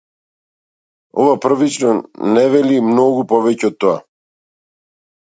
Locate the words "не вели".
2.37-2.79